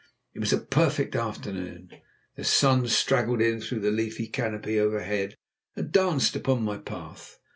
It 0.33 0.39
was 0.39 0.51
a 0.51 0.57
perfect 0.57 1.15
afternoon; 1.15 1.91
the 2.35 2.43
sunshine 2.43 2.87
straggled 2.89 3.39
in 3.39 3.61
through 3.61 3.81
the 3.81 3.91
leafy 3.91 4.25
canopy 4.27 4.79
overhead 4.79 5.35
and 5.75 5.91
danced 5.91 6.35
upon 6.35 6.63
my 6.63 6.77
path. 6.79 7.37